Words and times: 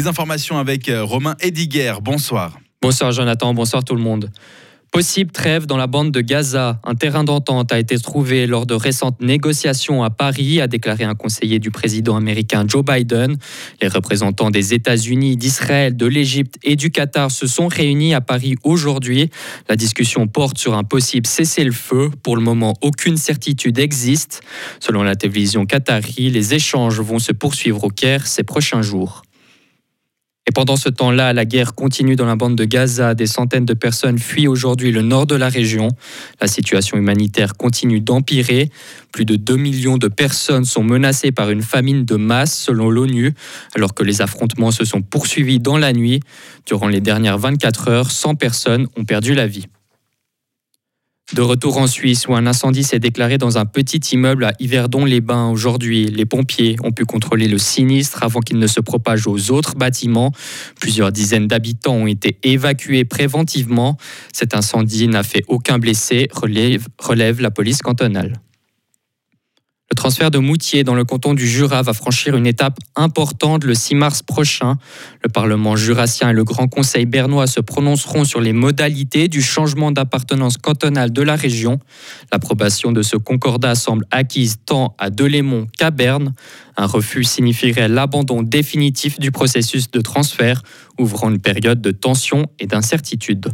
Les 0.00 0.06
informations 0.06 0.56
avec 0.56 0.88
euh, 0.88 1.04
Romain 1.04 1.36
Ediger. 1.40 1.92
Bonsoir. 2.00 2.58
Bonsoir 2.80 3.12
Jonathan, 3.12 3.52
bonsoir 3.52 3.84
tout 3.84 3.94
le 3.94 4.00
monde. 4.00 4.30
Possible 4.92 5.30
trêve 5.30 5.66
dans 5.66 5.76
la 5.76 5.86
bande 5.86 6.10
de 6.10 6.22
Gaza. 6.22 6.80
Un 6.84 6.94
terrain 6.94 7.22
d'entente 7.22 7.70
a 7.70 7.78
été 7.78 7.98
trouvé 7.98 8.46
lors 8.46 8.64
de 8.64 8.72
récentes 8.72 9.20
négociations 9.20 10.02
à 10.02 10.08
Paris, 10.08 10.58
a 10.62 10.68
déclaré 10.68 11.04
un 11.04 11.14
conseiller 11.14 11.58
du 11.58 11.70
président 11.70 12.16
américain 12.16 12.64
Joe 12.66 12.82
Biden. 12.82 13.36
Les 13.82 13.88
représentants 13.88 14.50
des 14.50 14.72
États-Unis, 14.72 15.36
d'Israël, 15.36 15.94
de 15.94 16.06
l'Égypte 16.06 16.54
et 16.62 16.76
du 16.76 16.90
Qatar 16.90 17.30
se 17.30 17.46
sont 17.46 17.68
réunis 17.68 18.14
à 18.14 18.22
Paris 18.22 18.54
aujourd'hui. 18.64 19.28
La 19.68 19.76
discussion 19.76 20.26
porte 20.26 20.56
sur 20.56 20.74
un 20.76 20.82
possible 20.82 21.26
cessez-le-feu. 21.26 22.10
Pour 22.22 22.36
le 22.36 22.42
moment, 22.42 22.72
aucune 22.80 23.18
certitude 23.18 23.78
existe. 23.78 24.40
Selon 24.80 25.02
la 25.02 25.14
télévision 25.14 25.66
qatari, 25.66 26.30
les 26.30 26.54
échanges 26.54 27.00
vont 27.00 27.18
se 27.18 27.32
poursuivre 27.32 27.84
au 27.84 27.90
Caire 27.90 28.26
ces 28.26 28.44
prochains 28.44 28.80
jours. 28.80 29.24
Et 30.50 30.52
pendant 30.52 30.74
ce 30.74 30.88
temps-là, 30.88 31.32
la 31.32 31.44
guerre 31.44 31.76
continue 31.76 32.16
dans 32.16 32.26
la 32.26 32.34
bande 32.34 32.56
de 32.56 32.64
Gaza. 32.64 33.14
Des 33.14 33.28
centaines 33.28 33.66
de 33.66 33.72
personnes 33.72 34.18
fuient 34.18 34.48
aujourd'hui 34.48 34.90
le 34.90 35.00
nord 35.00 35.24
de 35.26 35.36
la 35.36 35.48
région. 35.48 35.86
La 36.40 36.48
situation 36.48 36.96
humanitaire 36.96 37.56
continue 37.56 38.00
d'empirer. 38.00 38.68
Plus 39.12 39.24
de 39.24 39.36
2 39.36 39.54
millions 39.54 39.96
de 39.96 40.08
personnes 40.08 40.64
sont 40.64 40.82
menacées 40.82 41.30
par 41.30 41.50
une 41.50 41.62
famine 41.62 42.04
de 42.04 42.16
masse 42.16 42.58
selon 42.58 42.90
l'ONU, 42.90 43.32
alors 43.76 43.94
que 43.94 44.02
les 44.02 44.22
affrontements 44.22 44.72
se 44.72 44.84
sont 44.84 45.02
poursuivis 45.02 45.60
dans 45.60 45.78
la 45.78 45.92
nuit. 45.92 46.18
Durant 46.66 46.88
les 46.88 47.00
dernières 47.00 47.38
24 47.38 47.86
heures, 47.86 48.10
100 48.10 48.34
personnes 48.34 48.88
ont 48.96 49.04
perdu 49.04 49.34
la 49.34 49.46
vie. 49.46 49.68
De 51.32 51.42
retour 51.42 51.78
en 51.78 51.86
Suisse, 51.86 52.26
où 52.26 52.34
un 52.34 52.44
incendie 52.44 52.82
s'est 52.82 52.98
déclaré 52.98 53.38
dans 53.38 53.56
un 53.56 53.64
petit 53.64 54.00
immeuble 54.12 54.44
à 54.44 54.52
Yverdon-les-Bains 54.58 55.50
aujourd'hui, 55.50 56.06
les 56.06 56.26
pompiers 56.26 56.74
ont 56.82 56.90
pu 56.90 57.04
contrôler 57.04 57.46
le 57.46 57.56
sinistre 57.56 58.24
avant 58.24 58.40
qu'il 58.40 58.58
ne 58.58 58.66
se 58.66 58.80
propage 58.80 59.28
aux 59.28 59.52
autres 59.52 59.76
bâtiments. 59.76 60.32
Plusieurs 60.80 61.12
dizaines 61.12 61.46
d'habitants 61.46 61.94
ont 61.94 62.08
été 62.08 62.38
évacués 62.42 63.04
préventivement. 63.04 63.96
Cet 64.32 64.54
incendie 64.54 65.06
n'a 65.06 65.22
fait 65.22 65.44
aucun 65.46 65.78
blessé, 65.78 66.28
relève, 66.32 67.40
la 67.40 67.50
police 67.52 67.80
cantonale. 67.80 68.40
Le 69.92 69.96
transfert 69.96 70.30
de 70.30 70.38
Moutier 70.38 70.84
dans 70.84 70.94
le 70.94 71.04
canton 71.04 71.34
du 71.34 71.48
Jura 71.48 71.82
va 71.82 71.92
franchir 71.92 72.36
une 72.36 72.46
étape 72.46 72.78
importante 72.94 73.64
le 73.64 73.74
6 73.74 73.96
mars 73.96 74.22
prochain. 74.22 74.78
Le 75.24 75.28
Parlement 75.28 75.74
jurassien 75.74 76.30
et 76.30 76.32
le 76.32 76.44
Grand 76.44 76.68
Conseil 76.68 77.06
bernois 77.06 77.48
se 77.48 77.58
prononceront 77.58 78.22
sur 78.22 78.40
les 78.40 78.52
modalités 78.52 79.26
du 79.26 79.42
changement 79.42 79.90
d'appartenance 79.90 80.58
cantonale 80.58 81.12
de 81.12 81.22
la 81.22 81.34
région. 81.34 81.80
L'approbation 82.32 82.92
de 82.92 83.02
ce 83.02 83.16
concordat 83.16 83.74
semble 83.74 84.06
acquise 84.12 84.58
tant 84.64 84.94
à 84.96 85.10
Delémont 85.10 85.66
qu'à 85.76 85.90
Berne. 85.90 86.34
Un 86.76 86.86
refus 86.86 87.24
signifierait 87.24 87.88
l'abandon 87.88 88.42
définitif 88.44 89.18
du 89.18 89.32
processus 89.32 89.90
de 89.90 90.00
transfert, 90.00 90.62
ouvrant 91.00 91.30
une 91.30 91.40
période 91.40 91.80
de 91.80 91.90
tension 91.90 92.46
et 92.60 92.68
d'incertitude. 92.68 93.48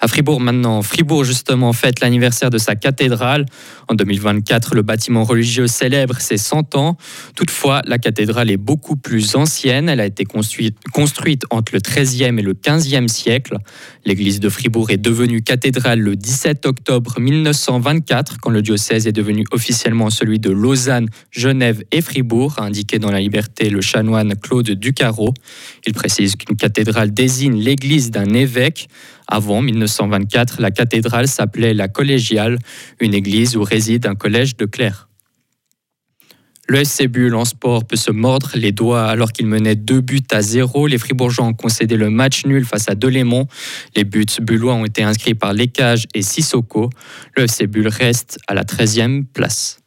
À 0.00 0.08
Fribourg 0.08 0.40
maintenant, 0.40 0.82
Fribourg 0.82 1.24
justement 1.24 1.72
fête 1.72 2.00
l'anniversaire 2.00 2.50
de 2.50 2.58
sa 2.58 2.76
cathédrale. 2.76 3.46
En 3.88 3.94
2024, 3.94 4.74
le 4.74 4.82
bâtiment 4.82 5.24
religieux 5.24 5.66
célèbre 5.66 6.20
ses 6.20 6.36
100 6.36 6.74
ans. 6.74 6.96
Toutefois, 7.34 7.80
la 7.86 7.98
cathédrale 7.98 8.50
est 8.50 8.58
beaucoup 8.58 8.96
plus 8.96 9.36
ancienne. 9.36 9.88
Elle 9.88 10.00
a 10.00 10.06
été 10.06 10.24
construite, 10.24 10.76
entre 11.50 11.72
le 11.72 11.80
13e 11.80 12.38
et 12.38 12.42
le 12.42 12.52
15e 12.52 13.08
siècle. 13.08 13.56
L'église 14.04 14.38
de 14.38 14.50
Fribourg 14.50 14.90
est 14.90 14.98
devenue 14.98 15.42
cathédrale 15.42 16.00
le 16.00 16.14
17 16.14 16.66
octobre 16.66 17.18
1924, 17.18 18.38
quand 18.40 18.50
le 18.50 18.60
diocèse 18.60 19.06
est 19.06 19.12
devenu 19.12 19.44
officiellement 19.50 20.10
celui 20.10 20.38
de 20.38 20.50
Lausanne, 20.50 21.08
Genève 21.30 21.82
et 21.90 22.02
Fribourg, 22.02 22.54
a 22.58 22.64
indiqué 22.64 22.98
dans 22.98 23.10
la 23.10 23.20
liberté 23.20 23.70
le 23.70 23.80
chanoine 23.80 24.34
Claude 24.36 24.70
Ducarot. 24.70 25.32
Il 25.86 25.94
précise 25.94 26.36
qu'une 26.36 26.56
cathédrale 26.56 27.12
désigne 27.12 27.58
l'église 27.58 28.10
d'un 28.10 28.34
évêque. 28.34 28.88
Avant 29.26 29.62
1924, 29.62 30.60
la 30.60 30.70
cathédrale 30.70 31.28
s'appelait 31.28 31.74
la 31.74 31.88
Collégiale, 31.88 32.58
une 33.00 33.14
église 33.14 33.56
où 33.56 33.62
réside 33.62 34.06
un 34.06 34.14
collège 34.14 34.56
de 34.56 34.66
clercs. 34.66 35.08
Le 36.68 36.82
SC 36.82 37.06
Bull 37.06 37.34
en 37.36 37.44
sport 37.44 37.84
peut 37.84 37.96
se 37.96 38.10
mordre 38.10 38.50
les 38.54 38.72
doigts 38.72 39.06
alors 39.06 39.30
qu'il 39.30 39.46
menait 39.46 39.76
deux 39.76 40.00
buts 40.00 40.26
à 40.32 40.42
zéro. 40.42 40.88
Les 40.88 40.98
Fribourgeois 40.98 41.46
ont 41.46 41.52
concédé 41.52 41.96
le 41.96 42.10
match 42.10 42.44
nul 42.44 42.64
face 42.64 42.88
à 42.88 42.96
Delémont. 42.96 43.46
Les 43.94 44.02
buts 44.02 44.26
bullois 44.40 44.74
ont 44.74 44.84
été 44.84 45.04
inscrits 45.04 45.34
par 45.34 45.52
Lécage 45.52 46.06
et 46.12 46.22
Sissoko. 46.22 46.90
Le 47.36 47.44
FC 47.44 47.68
Bull 47.68 47.86
reste 47.86 48.38
à 48.48 48.54
la 48.54 48.64
13e 48.64 49.24
place. 49.32 49.78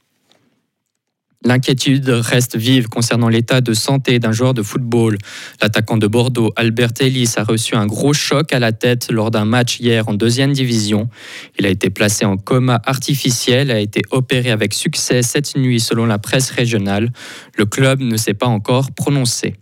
L'inquiétude 1.45 2.09
reste 2.09 2.57
vive 2.57 2.89
concernant 2.89 3.29
l'état 3.29 3.61
de 3.61 3.73
santé 3.73 4.19
d'un 4.19 4.33
joueur 4.33 4.53
de 4.53 4.61
football. 4.61 5.17
L'attaquant 5.61 5.95
de 5.95 6.05
Bordeaux, 6.05 6.51
Albert 6.57 6.91
Ellis, 6.99 7.31
a 7.37 7.43
reçu 7.43 7.75
un 7.75 7.85
gros 7.85 8.11
choc 8.11 8.51
à 8.51 8.59
la 8.59 8.73
tête 8.73 9.09
lors 9.09 9.31
d'un 9.31 9.45
match 9.45 9.79
hier 9.79 10.09
en 10.09 10.13
deuxième 10.13 10.51
division. 10.51 11.09
Il 11.57 11.65
a 11.65 11.69
été 11.69 11.89
placé 11.89 12.25
en 12.25 12.35
coma 12.35 12.81
artificiel, 12.85 13.71
a 13.71 13.79
été 13.79 14.01
opéré 14.11 14.51
avec 14.51 14.73
succès 14.73 15.21
cette 15.21 15.55
nuit 15.55 15.79
selon 15.79 16.05
la 16.05 16.19
presse 16.19 16.51
régionale. 16.51 17.09
Le 17.55 17.65
club 17.65 18.01
ne 18.01 18.17
s'est 18.17 18.33
pas 18.33 18.47
encore 18.47 18.91
prononcé. 18.91 19.55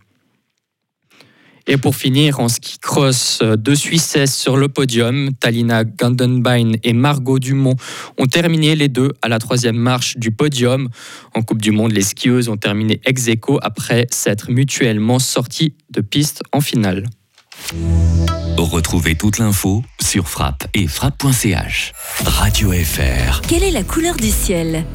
Et 1.67 1.77
pour 1.77 1.95
finir, 1.95 2.39
en 2.39 2.47
ski 2.47 2.79
cross, 2.79 3.39
euh, 3.41 3.57
deux 3.57 3.75
Suissesses 3.75 4.35
sur 4.35 4.55
le 4.55 4.69
podium. 4.69 5.31
Talina 5.39 5.83
Gandenbein 5.83 6.73
et 6.83 6.93
Margot 6.93 7.39
Dumont 7.39 7.75
ont 8.17 8.25
terminé 8.25 8.75
les 8.75 8.87
deux 8.87 9.11
à 9.21 9.27
la 9.27 9.37
troisième 9.39 9.75
marche 9.75 10.17
du 10.17 10.31
podium. 10.31 10.89
En 11.33 11.41
Coupe 11.41 11.61
du 11.61 11.71
Monde, 11.71 11.91
les 11.91 12.03
skieuses 12.03 12.47
ont 12.47 12.57
terminé 12.57 13.01
ex 13.05 13.27
aequo 13.27 13.59
après 13.61 14.07
s'être 14.11 14.49
mutuellement 14.49 15.19
sorties 15.19 15.73
de 15.89 16.01
piste 16.01 16.41
en 16.53 16.61
finale. 16.61 17.05
Retrouvez 18.57 19.15
toute 19.15 19.37
l'info 19.37 19.83
sur 20.01 20.29
frappe 20.29 20.67
et 20.73 20.87
frappe.ch. 20.87 21.93
Radio 22.23 22.71
FR. 22.71 23.41
Quelle 23.41 23.63
est 23.63 23.71
la 23.71 23.83
couleur 23.83 24.15
du 24.15 24.29
ciel? 24.29 24.85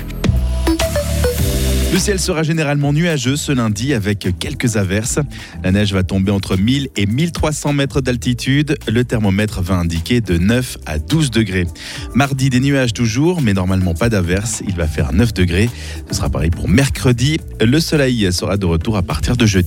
Le 1.93 1.99
ciel 1.99 2.19
sera 2.19 2.43
généralement 2.43 2.95
nuageux 2.95 3.37
ce 3.37 3.53
lundi 3.53 3.93
avec 3.93 4.27
quelques 4.39 4.79
averses. 4.79 5.19
La 5.63 5.73
neige 5.73 5.93
va 5.93 6.03
tomber 6.03 6.33
entre 6.33 6.57
1000 6.57 6.89
et 6.97 7.05
1300 7.05 7.75
mètres 7.75 8.01
d'altitude. 8.01 8.77
Le 8.89 9.05
thermomètre 9.05 9.61
va 9.61 9.75
indiquer 9.75 10.23
de 10.23 10.39
9 10.39 10.79
à 10.87 10.99
12 10.99 11.31
degrés. 11.31 11.67
Mardi, 12.15 12.49
des 12.49 12.61
nuages 12.61 12.95
toujours, 12.95 13.43
mais 13.43 13.53
normalement 13.53 13.93
pas 13.93 14.09
d'averses. 14.09 14.63
Il 14.67 14.75
va 14.75 14.87
faire 14.87 15.13
9 15.13 15.35
degrés. 15.35 15.69
Ce 16.11 16.17
sera 16.17 16.31
pareil 16.31 16.49
pour 16.49 16.67
mercredi. 16.67 17.39
Le 17.61 17.79
soleil 17.79 18.33
sera 18.33 18.57
de 18.57 18.65
retour 18.65 18.97
à 18.97 19.03
partir 19.03 19.37
de 19.37 19.45
jeudi. 19.45 19.61